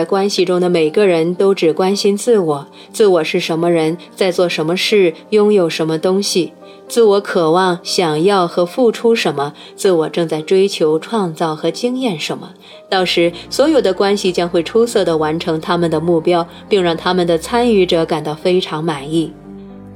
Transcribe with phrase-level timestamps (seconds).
[0.00, 6.54] 在关系中的每个人都只关心自我，自我是什么人，在做什么事，拥有什么东西，
[6.88, 12.54] 自我渴望、想要和付出什么，自我正在追求、创造和经验什么。
[12.88, 19.30] 到时，所有的关系将会出色地完成他们的目标，并让他们的参与者感到非常满意。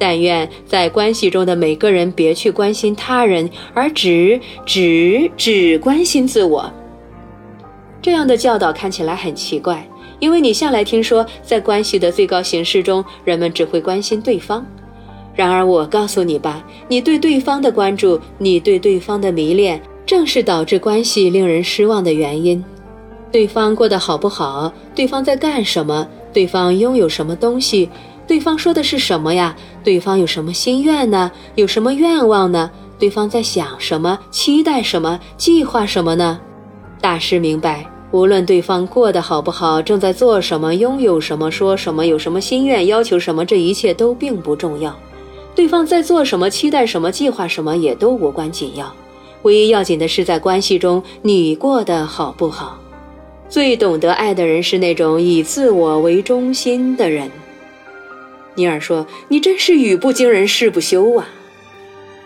[0.00, 6.68] 但愿在关系中的每个人别去关心他人，而只只只关心自我。
[8.02, 9.88] 这样的教导看起来很奇怪，
[10.22, 14.64] 因为你向来听说，在关系的最高形式中，人们只会关心对方。
[15.34, 22.64] 然而，我告诉你吧，你对对方的关注，你对对方的迷恋，正是导致关系令人失望的原因。
[23.32, 24.72] 对方过得好不好？
[24.94, 26.06] 对方在干什么？
[26.32, 27.90] 对方拥有什么东西？
[28.24, 29.56] 对方说的是什么呀？
[29.82, 31.32] 对方有什么心愿呢？
[31.56, 32.70] 有什么愿望呢？
[32.96, 34.16] 对方在想什么？
[34.30, 35.18] 期待什么？
[35.36, 36.38] 计划什么呢？
[37.00, 37.91] 大师明白。
[38.12, 44.94] 无论对方过得好不好，正在做什么，拥有什么，说什么，有什么心愿，要求什么，这一切都并不重要。
[45.54, 48.94] 对方在做什么，期待什么，计划什么，也都无关紧要。
[49.42, 52.78] 唯一要紧的是，在关系中你过得好不好。
[53.48, 57.30] 最懂得爱的人是那种以自我为中心的人。
[58.54, 61.26] 尼尔说：“你真是语不惊人誓不休啊！”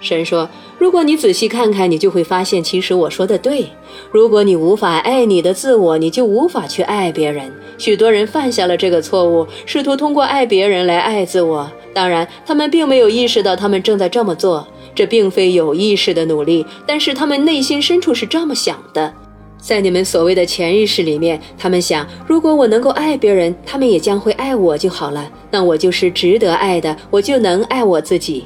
[0.00, 0.48] 神说。
[0.78, 3.66] 如果你仔细看看，你就会发现，其实我说的对。
[4.12, 7.50] 如果你无法爱你的自我，你就无法去爱别人。
[7.78, 11.70] 许多人犯下了这个错误，试图通过爱别人来爱自我。
[11.94, 19.10] 当然，他们并没有意识到他们正在这么做，这并非有意识的努力，但是他们内心深处是这么想的。
[19.58, 25.26] 在你们所谓的潜意识里面，他们想：如果我能够爱别人，他们也将会爱我就好了。
[25.50, 28.44] 那我就是值得爱的，我就能爱我自己。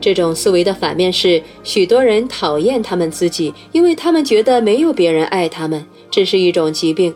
[0.00, 5.84] 这种思维的反面是，许多人讨厌他们自己，因为他们觉得没有别人爱他们。
[6.10, 7.14] 这是一种疾病。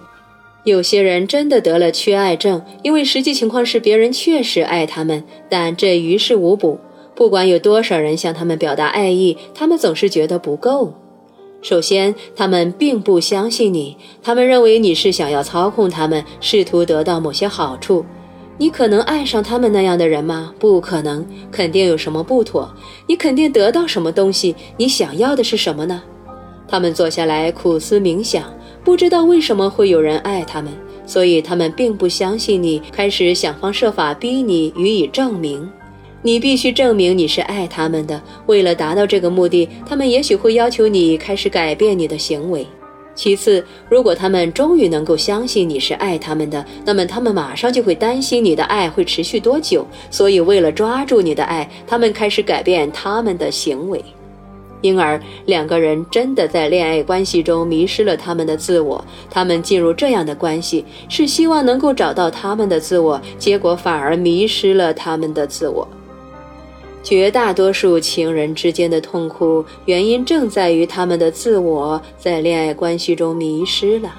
[0.64, 6.78] 有些人真的得了缺爱症，因为实际情况是别人确实爱他们，但这于事无补。
[7.14, 10.94] 不管有多少人向他们表达爱意，他们总是觉得不够。
[11.62, 18.04] 首先，他们并不相信你，他们认为你是想要操控他们，试图得到某些好处。
[18.56, 20.54] 你可能爱上他们那样的人吗？
[20.60, 22.72] 不可能，肯定有什么不妥。
[23.06, 24.54] 你肯定得到什么东西？
[24.76, 26.02] 你想要的是什么呢？
[26.68, 28.44] 他们坐下来苦思冥想，
[28.84, 30.72] 不知道为什么会有人爱他们，
[31.04, 32.80] 所以他们并不相信你。
[32.92, 35.68] 开始想方设法逼你予以证明，
[36.22, 38.22] 你必须证明你是爱他们的。
[38.46, 42.64] 为了达到这个目的，他们也许会要求你开始改变你的行为。
[43.14, 49.86] 其次，如果他们终于能够相信你是爱他们的，那么他们马上就会担心你的爱会持续多久。
[50.10, 54.04] 所以，为了抓住你的爱，他们开始改变他们的行为。
[54.80, 59.02] 因而，两个人真的在恋爱关系中迷失了他们的自我。
[59.30, 65.88] 他们进入这样的关系，是希望能够找到他们的自我，结果反而迷失了他们的自我。
[67.04, 74.10] 绝大多数情人之间的痛苦原因正在于他们的自我在恋爱关系中迷失了。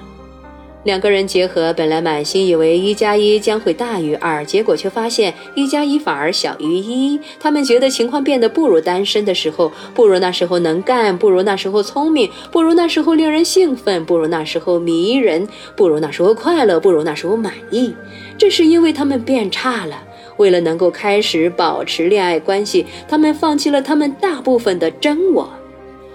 [0.83, 7.19] 两个人结合，本来满心以为一加一将会大于二，结果却发现一加一反而小于一。
[7.39, 17.95] 他们觉得情况变得不如单身的时候，不如那时候能干，不如那时候聪明，不如那时候令人兴奋，不如那时候迷人，不如那时候快乐，不如那时候满意。
[18.37, 20.03] 这是因为他们变差了。
[20.37, 25.49] 为了能够开始保持恋爱关系，他们放弃了他们大部分的真我。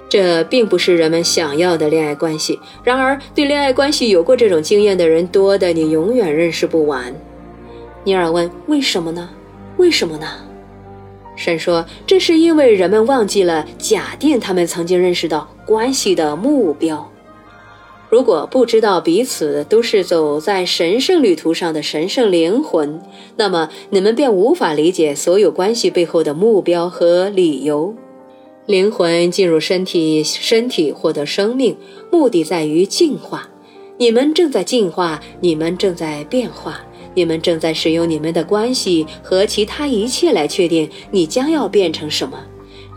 [0.09, 2.59] 这并不是人们想要的恋爱关系。
[2.83, 7.15] 然而，对恋爱关系有过这种经验的人多的你永远认识不完。
[8.03, 9.31] 尼尔问：“为什么呢？
[9.77, 10.27] 为什么呢？”
[11.37, 17.10] 神说：“这是因为人们忘记了假定他们曾经认识到关系的目标。”
[18.11, 23.01] 如果不知道彼此都是走在神圣旅途上的神圣灵魂，
[23.37, 27.95] 那么你们便无法理解所有关系背后的目标和理由。
[28.67, 31.77] 灵魂进入身体，身体获得生命，
[32.11, 33.49] 目的在于进化。
[33.97, 36.81] 你们正在进化，你们正在变化，
[37.15, 42.39] 你们正在使用你们的关系和其他一切来确定你将要变成什么。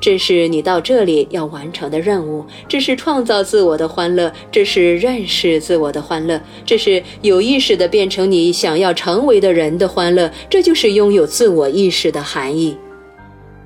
[0.04, 12.76] 这是你到这里要完成的任务，这是创造自我的欢乐，这是认识自我的欢乐，这是有意识的变成你想要成为的人的欢乐，这就是拥有自我意识的含义。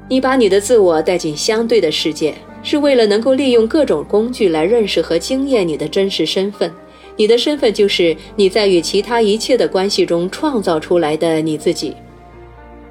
[0.07, 6.72] 你把你的自我带进相对的世界，是为了能够利用各种工具来认识和经验你的真实身份。
[7.16, 11.95] 你的身份就是你在与其他一切的关系中创造出来的你自己。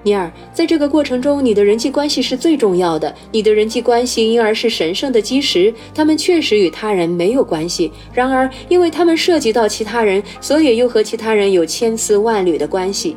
[0.06, 3.12] 尼尔，在这个过程中，你的人际关系是最重要的。
[3.32, 5.74] 你的人际关系因而是神圣的基石。
[5.92, 13.16] 他们确实与他人没有关系，然而因为他们涉及到其他人，所以又和其他人有千丝万缕的关系。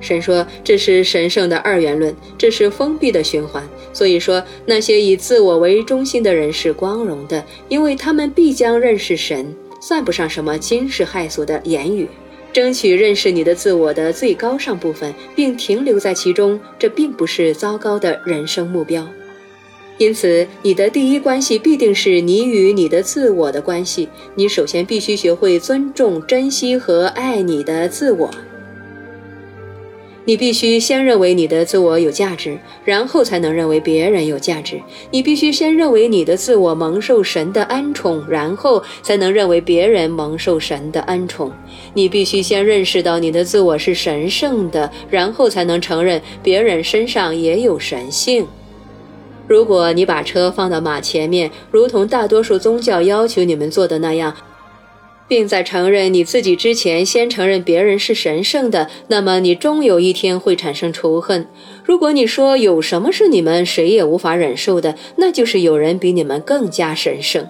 [0.00, 3.62] 神说，这是神圣的二元论，这是封闭的循环。
[3.92, 12.08] 所以说，那些以自我为中心的人是光荣的，因为他们必将认识神，算不上什么惊世骇俗的言语。
[12.52, 19.08] 争取认识你的自我的最高尚部分，并停留在其中，这并不是糟糕的人生目标。
[19.98, 24.08] 因此，你的第一关系必定是你与你的自我的关系。
[24.34, 28.30] 你首先必须学会尊重、珍惜和爱你的自我。
[30.24, 34.80] 你必须先认为你的自我有价值，然后才能认为别人有价值。
[35.10, 41.50] 你必须先认为你的自我蒙受神的恩宠，然后才能认为别人蒙受神的恩宠。
[41.94, 48.46] 你必须先认识到你的自我是神圣的，然后才能承认别人身上也有神性。
[49.48, 54.32] 如果你把车放到马前面，如同大多数宗教要求你们做的那样。
[55.32, 61.46] 并在承认你自己之前，先承认别人是神圣的，那么你终有一天会产生仇恨。
[61.82, 67.48] 如果你说有什么是你们谁也无法忍受的，那就是有人比你们更加神圣。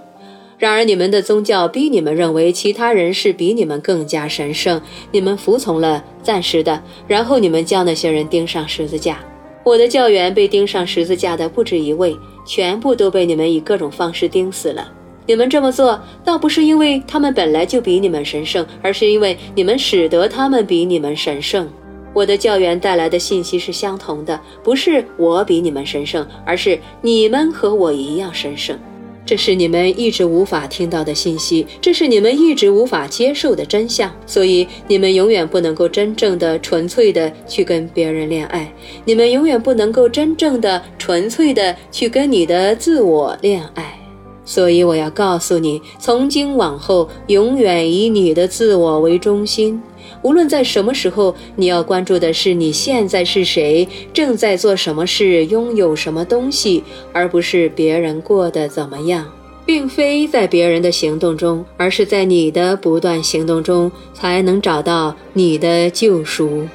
[0.58, 4.80] 然而你们的宗教逼你们认为其他人是比你们更加神圣，
[5.10, 9.18] 你们服从了，暂时的，然后你们将那些人钉上十字架。
[9.64, 14.92] 我的教员被钉上十字架的不止一位，全部都被你们以各种方式钉死了。
[15.26, 21.68] 你们这么做，倒不是因为他们本来就比你们神圣，而是因为你们使得他们比你们神圣。
[22.14, 28.78] 我的教员带来的信息是相同的，不是我比你们神圣，而是你们和我一样神圣。
[29.24, 34.12] 这是你们一直无法听到的信息，这是你们一直无法接受的真相。
[34.26, 38.70] 所以，你们永远不能够真正的、纯粹的去跟别人恋爱，
[39.04, 44.01] 你们永远不能够真正的、纯粹的去跟你的自我恋爱。
[44.44, 49.80] 所以我要告诉你，从今往后，永远以你的自我为中心。
[50.22, 59.26] 无论在什么时候，你要关注的是你现在是谁，正在做什么事，拥有什么东西，而不是别人过得怎么样。
[59.64, 66.66] 并非在别人的行动中，而是在你的不断行动中，才能找到你的救赎。